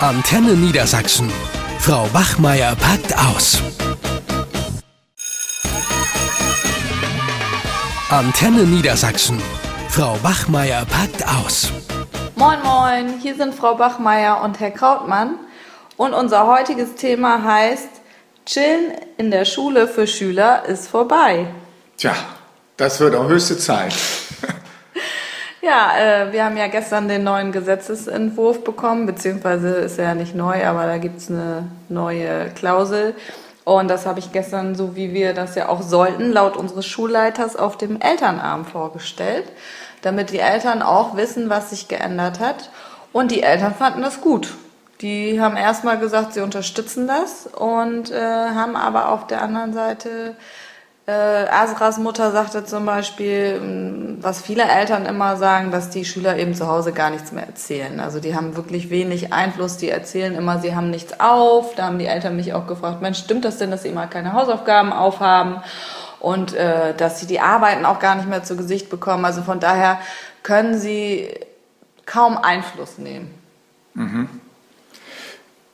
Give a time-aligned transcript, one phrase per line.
[0.00, 1.32] Antenne Niedersachsen.
[1.78, 3.62] Frau Wachmeier packt aus.
[8.10, 9.40] Antenne Niedersachsen.
[9.88, 11.72] Frau Wachmeier packt aus.
[12.34, 15.38] Moin, moin, hier sind Frau Bachmeier und Herr Krautmann.
[15.96, 17.88] Und unser heutiges Thema heißt,
[18.44, 21.46] Chillen in der Schule für Schüler ist vorbei.
[21.96, 22.14] Tja,
[22.76, 23.94] das wird auch höchste Zeit.
[25.66, 30.32] Ja, äh, wir haben ja gestern den neuen Gesetzesentwurf bekommen, beziehungsweise ist er ja nicht
[30.32, 33.16] neu, aber da gibt's eine neue Klausel.
[33.64, 37.56] Und das habe ich gestern, so wie wir das ja auch sollten, laut unseres Schulleiters
[37.56, 39.46] auf dem Elternabend vorgestellt,
[40.02, 42.70] damit die Eltern auch wissen, was sich geändert hat.
[43.12, 44.54] Und die Eltern fanden das gut.
[45.00, 50.36] Die haben erstmal gesagt, sie unterstützen das und äh, haben aber auf der anderen Seite
[51.06, 56.54] äh, Asras Mutter sagte zum Beispiel, was viele Eltern immer sagen, dass die Schüler eben
[56.54, 58.00] zu Hause gar nichts mehr erzählen.
[58.00, 61.76] Also die haben wirklich wenig Einfluss, die erzählen immer, sie haben nichts auf.
[61.76, 64.32] Da haben die Eltern mich auch gefragt, Mensch, stimmt das denn, dass sie immer keine
[64.32, 65.60] Hausaufgaben aufhaben?
[66.18, 69.24] Und äh, dass sie die Arbeiten auch gar nicht mehr zu Gesicht bekommen.
[69.24, 70.00] Also von daher
[70.42, 71.28] können sie
[72.04, 73.32] kaum Einfluss nehmen.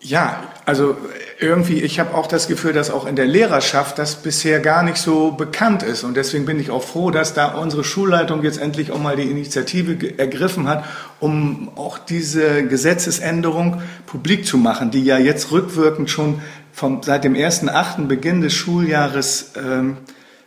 [0.04, 0.96] Ja, also
[1.38, 4.96] irgendwie, ich habe auch das Gefühl, dass auch in der Lehrerschaft das bisher gar nicht
[4.96, 6.02] so bekannt ist.
[6.02, 9.30] Und deswegen bin ich auch froh, dass da unsere Schulleitung jetzt endlich auch mal die
[9.30, 10.84] Initiative ergriffen hat,
[11.20, 17.34] um auch diese Gesetzesänderung publik zu machen, die ja jetzt rückwirkend schon vom, seit dem
[17.34, 18.06] 1.8.
[18.08, 19.98] Beginn des Schuljahres ähm,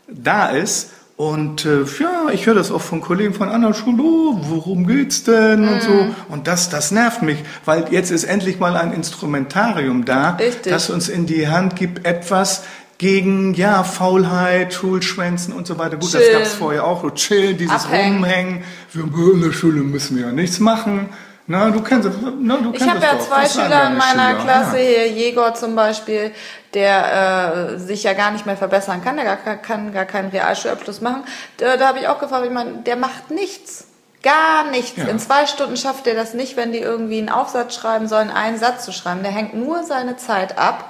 [0.10, 0.92] da ist.
[1.18, 5.24] Und äh, ja, ich höre das auch von Kollegen von anderen Schulen, oh, worum geht's
[5.24, 6.08] denn und so.
[6.28, 10.74] Und das, das nervt mich, weil jetzt ist endlich mal ein Instrumentarium da, Richtig.
[10.74, 12.64] das uns in die Hand gibt, etwas
[12.98, 15.98] gegen ja Faulheit, Schulschwänzen und so weiter.
[15.98, 16.40] Gut, das Chillen.
[16.40, 18.16] gab's vorher auch, so chill, dieses Abhängen.
[18.18, 18.64] Rumhängen.
[18.92, 21.10] Wir in der Schule müssen wir ja nichts machen.
[21.48, 22.10] Na, du kennst.
[22.40, 23.26] Na, du Ich kennst habe das ja doch.
[23.28, 24.44] zwei Schüler in meiner Schüler?
[24.44, 26.32] Klasse, hier Jegor zum Beispiel,
[26.74, 31.02] der äh, sich ja gar nicht mehr verbessern kann, der gar, kann gar keinen Realschulabschluss
[31.02, 31.24] machen.
[31.58, 33.88] Da, da habe ich auch gefragt, ich meine, der macht nichts.
[34.24, 34.98] Gar nichts.
[34.98, 35.06] Ja.
[35.06, 38.58] In zwei Stunden schafft er das nicht, wenn die irgendwie einen Aufsatz schreiben sollen, einen
[38.58, 39.22] Satz zu schreiben.
[39.22, 40.86] Der hängt nur seine Zeit ab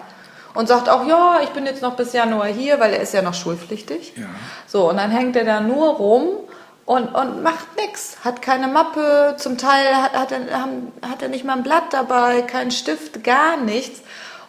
[0.53, 3.21] und sagt auch, ja, ich bin jetzt noch bis Januar hier, weil er ist ja
[3.21, 4.13] noch schulpflichtig.
[4.15, 4.23] Ja.
[4.67, 6.27] So, und dann hängt er da nur rum
[6.85, 8.17] und, und macht nichts.
[8.23, 11.91] Hat keine Mappe, zum Teil hat, hat, er, haben- hat er nicht mal ein Blatt
[11.91, 14.01] dabei, keinen Stift, gar nichts.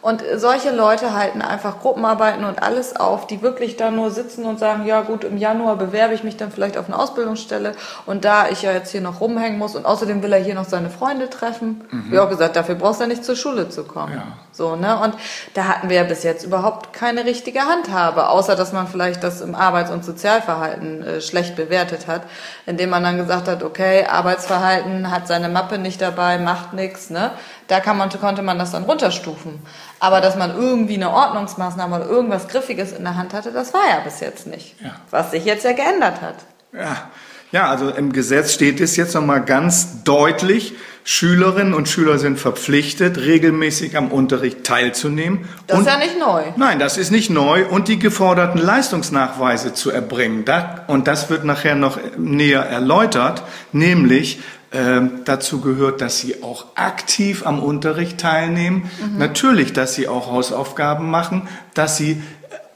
[0.07, 4.61] Und solche Leute halten einfach Gruppenarbeiten und alles auf, die wirklich da nur sitzen und
[4.61, 7.73] sagen, ja gut, im Januar bewerbe ich mich dann vielleicht auf eine Ausbildungsstelle
[8.07, 10.65] und da ich ja jetzt hier noch rumhängen muss und außerdem will er hier noch
[10.65, 11.81] seine Freunde treffen.
[12.09, 14.13] Wie auch gesagt, dafür brauchst du ja nicht zur Schule zu kommen.
[14.13, 14.23] Ja.
[14.53, 14.97] So, ne?
[15.01, 15.17] Und
[15.55, 19.41] da hatten wir ja bis jetzt überhaupt keine richtige Handhabe, außer dass man vielleicht das
[19.41, 22.23] im Arbeits- und Sozialverhalten äh, schlecht bewertet hat,
[22.65, 27.33] indem man dann gesagt hat, okay, Arbeitsverhalten hat seine Mappe nicht dabei, macht nichts, ne?
[27.69, 29.61] Da kann man, konnte man das dann runterstufen.
[29.99, 33.89] Aber dass man irgendwie eine Ordnungsmaßnahme oder irgendwas Griffiges in der Hand hatte, das war
[33.89, 34.81] ja bis jetzt nicht.
[34.81, 34.97] Ja.
[35.11, 36.37] Was sich jetzt ja geändert hat.
[36.73, 37.11] Ja.
[37.53, 40.75] ja, also im Gesetz steht es jetzt nochmal ganz deutlich,
[41.09, 45.49] Schülerinnen und Schüler sind verpflichtet, regelmäßig am Unterricht teilzunehmen.
[45.69, 46.43] Das und ist ja nicht neu.
[46.57, 50.45] Nein, das ist nicht neu und die geforderten Leistungsnachweise zu erbringen.
[50.89, 54.41] Und das wird nachher noch näher erläutert, nämlich
[54.73, 58.91] ähm, dazu gehört, dass sie auch aktiv am Unterricht teilnehmen.
[59.17, 62.21] Natürlich, dass sie auch Hausaufgaben machen, dass sie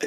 [0.00, 0.06] äh,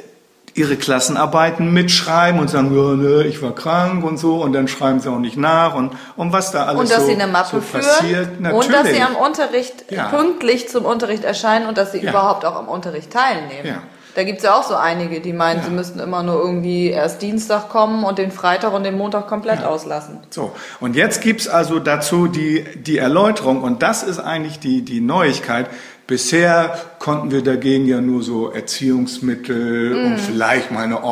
[0.54, 5.00] ihre Klassenarbeiten mitschreiben und sagen, ja, ne, ich war krank und so, und dann schreiben
[5.00, 7.60] sie auch nicht nach und, und was da alles Und dass so, sie eine Mappe
[7.60, 8.28] so passiert.
[8.38, 9.04] führen und dass sie Natürlich.
[9.04, 10.08] am Unterricht Ja.
[10.08, 12.10] pünktlich zum Unterricht erscheinen und dass sie Ja.
[12.10, 13.64] überhaupt auch am Unterricht teilnehmen.
[13.66, 13.82] Ja.
[14.14, 15.64] Da gibt's ja auch so einige, die meinen, Ja.
[15.64, 19.64] sie müssten immer nur irgendwie erst Dienstag kommen und den Freitag und den Montag komplett
[19.64, 20.18] auslassen.
[20.30, 25.00] So, und jetzt gibt's also dazu die, die Erläuterung, und das ist eigentlich die, die
[25.00, 25.66] Neuigkeit.
[26.06, 30.06] Bisher konnten wir dagegen ja nur so Erziehungsmittel Mhm.
[30.12, 31.02] und vielleicht mal eine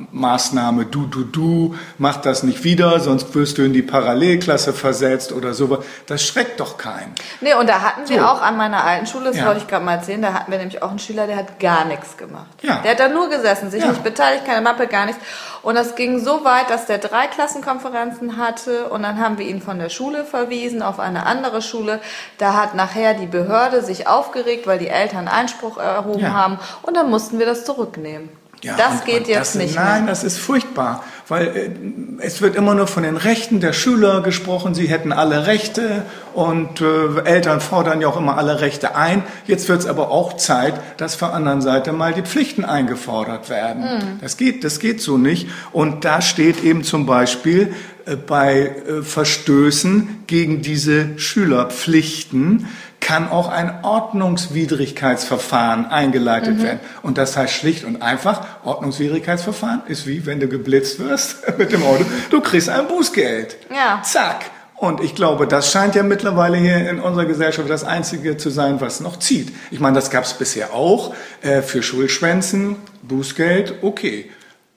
[0.00, 5.32] Ordnungsmaßnahme, du, du, du, mach das nicht wieder, sonst wirst du in die Parallelklasse versetzt
[5.32, 5.80] oder sowas.
[6.06, 7.14] Das schreckt doch keinen.
[7.40, 8.24] Nee, und da hatten wir So.
[8.26, 9.46] auch an meiner alten Schule, das Ja.
[9.46, 11.84] wollte ich gerade mal erzählen, da hatten wir nämlich auch einen Schüler, der hat gar
[11.84, 12.46] nichts gemacht.
[12.62, 12.80] Ja.
[12.82, 13.90] Der hat da nur gesessen, sich Ja.
[13.90, 15.20] nicht beteiligt, keine Mappe, gar nichts.
[15.62, 19.60] Und das ging so weit, dass der drei Klassenkonferenzen hatte und dann haben wir ihn
[19.60, 22.00] von der Schule verwiesen auf eine andere Schule.
[22.38, 26.32] Da hat nachher die Behörde sich aufgeregt, weil die Eltern Einspruch erhoben Ja.
[26.32, 28.28] haben und dann mussten wir das zurücknehmen.
[28.62, 30.10] Ja, das und- geht und jetzt das, nicht Nein, mehr.
[30.12, 31.70] das ist furchtbar, weil äh,
[32.18, 36.02] es wird immer nur von den Rechten der Schüler gesprochen, sie hätten alle Rechte
[36.34, 39.22] und äh, Eltern fordern ja auch immer alle Rechte ein.
[39.46, 43.82] Jetzt wird es aber auch Zeit, dass von anderen Seite mal die Pflichten eingefordert werden.
[43.82, 44.18] Hm.
[44.20, 45.48] Das geht, das geht so nicht.
[45.72, 47.74] Und da steht eben zum Beispiel
[48.04, 52.68] äh, bei äh, Verstößen gegen diese Schülerpflichten
[53.10, 56.62] kann auch ein Ordnungswidrigkeitsverfahren eingeleitet Mhm.
[56.62, 56.80] werden.
[57.02, 61.82] Und das heißt schlicht und einfach, Ordnungswidrigkeitsverfahren ist wie wenn du geblitzt wirst mit dem
[61.82, 62.04] Auto.
[62.30, 63.56] Du kriegst ein Bußgeld.
[63.74, 64.00] Ja.
[64.04, 64.44] Zack.
[64.76, 68.80] Und ich glaube, das scheint ja mittlerweile hier in unserer Gesellschaft das Einzige zu sein,
[68.80, 69.52] was noch zieht.
[69.70, 71.12] Ich meine, das gab es bisher auch
[71.42, 74.30] äh, für Schulschwänzen, Bußgeld, okay.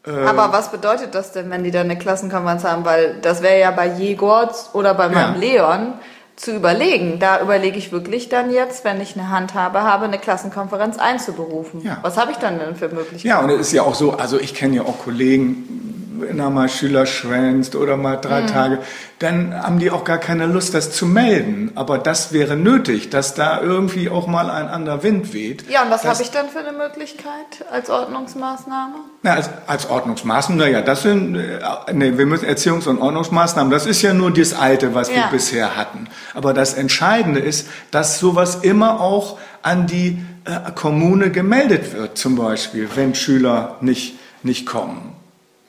[0.06, 2.84] Aber was bedeutet das denn, wenn die dann eine Klassenkonferenz haben?
[2.84, 5.50] Weil das wäre ja bei Jegorz oder bei meinem Ja.
[5.70, 5.94] Leon
[6.36, 7.20] zu überlegen.
[7.20, 11.82] Da überlege ich wirklich dann jetzt, wenn ich eine Handhabe habe, eine Klassenkonferenz einzuberufen.
[11.82, 12.00] Ja.
[12.02, 13.28] Was habe ich dann denn für Möglichkeiten?
[13.28, 15.93] Ja, und es ist ja auch so, also ich kenne ja auch Kollegen,
[16.28, 18.48] wenn da mal Schüler schwänzt oder mal drei Mhm.
[18.48, 18.80] Tage,
[19.20, 21.72] dann haben die auch gar keine Lust, das zu melden.
[21.76, 25.70] Aber das wäre nötig, dass da irgendwie auch mal ein anderer Wind weht.
[25.70, 28.96] Ja, und was habe ich dann für eine Möglichkeit als Ordnungsmaßnahme?
[29.22, 31.60] Na, als, als Ordnungsmaßnahmen, naja, das sind, äh,
[31.94, 35.28] nee, wir müssen Erziehungs- und Ordnungsmaßnahmen, das ist ja nur das Alte, was wir Ja.
[35.28, 36.08] bisher hatten.
[36.34, 42.36] Aber das Entscheidende ist, dass sowas immer auch an die äh, Kommune gemeldet wird, zum
[42.36, 45.14] Beispiel, wenn Schüler nicht, nicht kommen.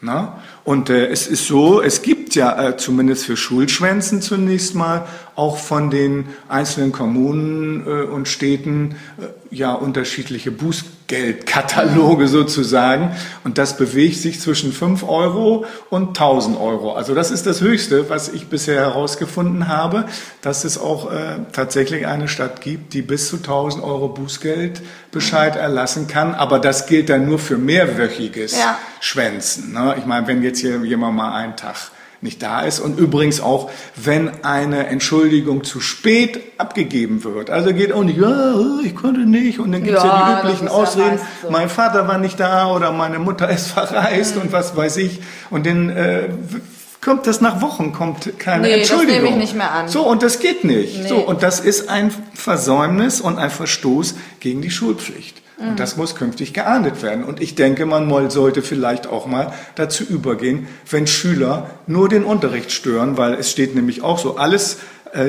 [0.04, 0.42] Na?
[0.64, 5.06] Und äh, es ist so, es gibt ja äh, zumindest für Schulschwänzen zunächst mal
[5.36, 13.10] auch von den einzelnen Kommunen äh, und Städten äh, ja unterschiedliche Bußgeldkataloge sozusagen.
[13.42, 16.92] Und das bewegt sich zwischen 5 Euro und 1000 Euro.
[16.94, 20.06] Also das ist das Höchste, was ich bisher herausgefunden habe,
[20.42, 26.06] dass es auch äh, tatsächlich eine Stadt gibt, die bis zu 1000 Euro Bußgeldbescheid erlassen
[26.06, 26.34] kann.
[26.34, 28.78] Aber das gilt dann nur für mehrwöchiges Ja.
[29.00, 29.72] Schwänzen.
[29.72, 29.96] Ne?
[29.98, 31.90] Ich meine, wenn jetzt hier jemand mal einen Tag
[32.24, 37.50] nicht da ist und übrigens auch, wenn eine Entschuldigung zu spät abgegeben wird.
[37.50, 40.46] Also geht auch nicht, ja, ich konnte nicht und dann gibt es ja, Ja, die
[40.48, 41.50] üblichen Ausreden, so.
[41.50, 44.42] mein Vater war nicht da oder meine Mutter ist verreist Mhm.
[44.42, 46.28] und was weiß ich und dann äh,
[47.04, 49.22] kommt das nach Wochen, kommt keine Nee, das Entschuldigung.
[49.24, 49.88] nehme ich nicht mehr an.
[49.88, 51.02] So, und das geht nicht.
[51.02, 51.08] Nee.
[51.08, 55.42] So, und das ist ein Versäumnis und ein Verstoß gegen die Schulpflicht.
[55.58, 55.68] Mhm.
[55.70, 57.24] Und das muss künftig geahndet werden.
[57.24, 62.24] Und ich denke, man moll- sollte vielleicht auch mal dazu übergehen, wenn Schüler nur den
[62.24, 64.78] Unterricht stören, weil es steht nämlich auch so, alles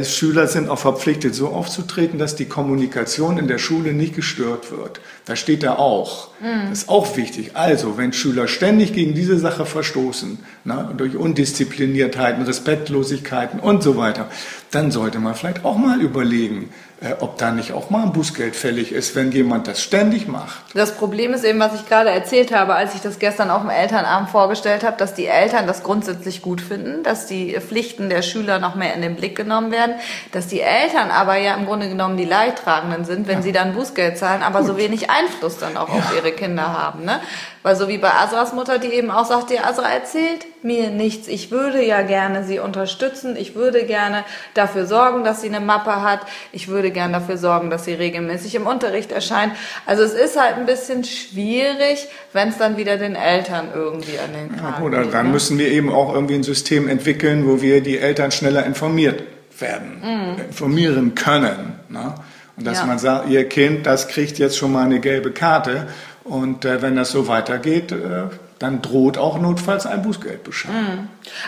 [0.04, 5.00] Schüler sind auch verpflichtet, so aufzutreten, dass die Kommunikation in der Schule nicht gestört wird.
[5.26, 6.30] Da steht da auch.
[6.70, 7.52] Das ist auch wichtig.
[7.54, 14.28] Also, wenn Schüler ständig gegen diese Sache verstoßen, ne, durch Undiszipliniertheiten, Respektlosigkeiten und so weiter,
[14.72, 16.85] dann sollte man vielleicht auch mal überlegen, äh,
[17.20, 20.56] ob da nicht auch mal ein Bußgeld fällig ist, wenn jemand das ständig macht.
[20.74, 23.70] Das Problem ist eben, was ich gerade erzählt habe, als ich das gestern auf dem
[23.70, 28.60] Elternabend vorgestellt habe, dass die Eltern das grundsätzlich gut finden, dass die Pflichten der Schüler
[28.60, 29.96] noch mehr in den Blick genommen werden,
[30.32, 34.18] dass die Eltern aber ja im Grunde genommen die Leidtragenden sind, wenn sie dann Bußgeld
[34.18, 37.04] zahlen, aber so wenig Einfluss dann auch auf ihre Kinder haben.
[37.04, 37.20] Ne?
[37.66, 41.28] Weil so wie bei Asras Mutter, die eben auch sagte, ja, Asra erzählt mir nichts.
[41.28, 43.36] Ich würde ja gerne sie unterstützen.
[43.36, 44.24] Ich würde gerne
[44.54, 46.20] dafür sorgen, dass sie eine Mappe hat.
[46.52, 49.54] Ich würde gerne dafür sorgen, dass sie regelmäßig im Unterricht erscheint.
[49.88, 54.32] Also es ist halt ein bisschen schwierig, wenn es dann wieder den Eltern irgendwie an
[54.32, 55.34] den Kragen Oder geht, dann ne?
[55.34, 59.24] müssen wir eben auch irgendwie ein System entwickeln, wo wir die Eltern schneller informiert
[59.58, 61.80] werden, informieren können.
[61.90, 62.14] Ne?
[62.58, 62.86] Und dass Ja.
[62.86, 65.88] man sagt, ihr Kind, das kriegt jetzt schon mal eine gelbe Karte.
[66.26, 68.24] Und äh, wenn das so weitergeht, äh,
[68.58, 70.74] dann droht auch notfalls ein Bußgeldbescheid.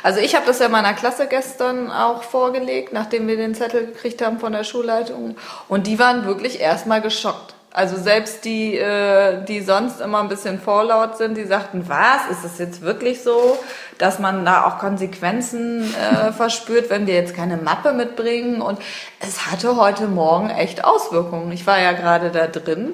[0.04, 4.22] Also ich habe das ja meiner Klasse gestern auch vorgelegt, nachdem wir den Zettel gekriegt
[4.22, 5.36] haben von der Schulleitung.
[5.68, 7.56] Und die waren wirklich erstmal geschockt.
[7.74, 12.44] Also selbst die, äh, die sonst immer ein bisschen vorlaut sind, die sagten, was, ist
[12.44, 13.60] es jetzt wirklich so,
[13.98, 18.62] dass man da auch Konsequenzen äh, verspürt, wenn wir jetzt keine Mappe mitbringen?
[18.62, 18.80] Und
[19.20, 21.52] es hatte heute Morgen echt Auswirkungen.
[21.52, 22.94] Ich war ja gerade da drin.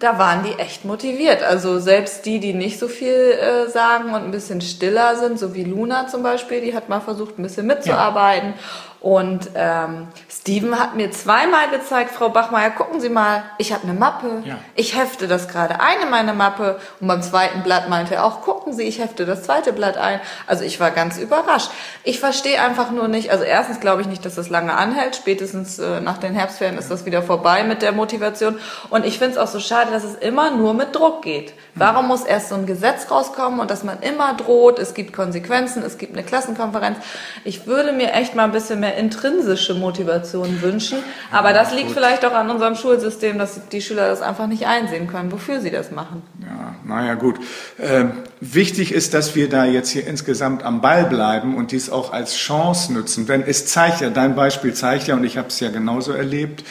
[0.00, 1.42] Da waren die echt motiviert.
[1.42, 5.54] Also selbst die, die nicht so viel äh, sagen und ein bisschen stiller sind, so
[5.54, 8.54] wie Luna zum Beispiel, die hat mal versucht, ein bisschen mitzuarbeiten.
[9.00, 13.94] Und ähm, Steven hat mir zweimal gezeigt, Frau Bachmeier, gucken Sie mal, ich habe eine
[13.94, 14.42] Mappe.
[14.44, 14.58] Ja.
[14.74, 16.78] Ich hefte das gerade ein in meine Mappe.
[17.00, 20.20] Und beim zweiten Blatt meinte er auch, gucken Sie, ich hefte das zweite Blatt ein.
[20.46, 21.70] Also ich war ganz überrascht.
[22.04, 25.16] Ich verstehe einfach nur nicht, also erstens glaube ich nicht, dass das lange anhält.
[25.16, 28.58] Spätestens äh, nach den Herbstferien ist das wieder vorbei mit der Motivation.
[28.90, 31.54] Und ich finde es auch so schade, dass es immer nur mit Druck geht.
[31.74, 35.82] Warum muss erst so ein Gesetz rauskommen und dass man immer droht, es gibt Konsequenzen,
[35.82, 36.98] es gibt eine Klassenkonferenz.
[37.44, 40.98] Ich würde mir echt mal ein bisschen mehr intrinsische Motivation wünschen.
[41.30, 45.06] Aber das liegt vielleicht auch an unserem Schulsystem, dass die Schüler das einfach nicht einsehen
[45.06, 46.22] können, wofür sie das machen.
[46.40, 47.38] Ja, naja, gut.
[47.78, 52.12] Ähm, wichtig ist, dass wir da jetzt hier insgesamt am Ball bleiben und dies auch
[52.12, 53.26] als Chance nutzen.
[53.26, 56.64] Denn es zeigt ja, dein Beispiel zeigt ja, und ich habe es ja genauso erlebt,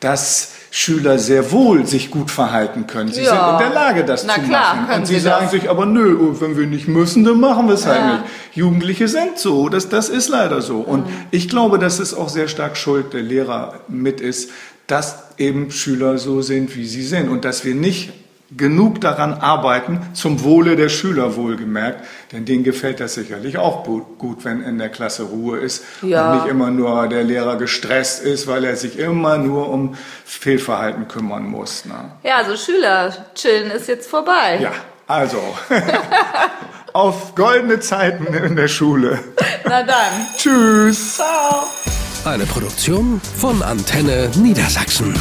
[0.00, 3.10] dass Schüler sehr wohl sich gut verhalten können.
[3.10, 3.30] Sie Ja.
[3.58, 5.00] sind in der Lage, das Na zu klar, machen.
[5.00, 5.52] Und sie, sie sagen das.
[5.52, 8.12] sich aber, nö, wenn wir nicht müssen, dann machen wir es halt Ja.
[8.18, 8.24] nicht.
[8.52, 10.80] Jugendliche sind so, das, das ist leider so.
[10.80, 11.12] Und Mhm.
[11.30, 14.50] ich glaube, dass es auch sehr stark Schuld der Lehrer mit ist,
[14.86, 18.12] dass eben Schüler so sind, wie sie sind und dass wir nicht
[18.54, 24.44] genug daran arbeiten, zum Wohle der Schüler wohlgemerkt, denn denen gefällt das sicherlich auch gut,
[24.44, 26.32] wenn in der Klasse Ruhe ist ja.
[26.32, 31.08] und nicht immer nur der Lehrer gestresst ist, weil er sich immer nur um Fehlverhalten
[31.08, 31.84] kümmern muss.
[31.84, 31.94] Ne?
[32.22, 34.58] Ja, also Schüler chillen ist jetzt vorbei.
[34.60, 34.72] Ja,
[35.06, 35.38] also
[36.92, 39.18] auf goldene Zeiten in der Schule.
[39.64, 40.26] Na dann.
[40.36, 41.16] Tschüss.
[41.16, 41.66] Ciao.
[42.24, 45.14] Eine Produktion von Antenne Niedersachsen.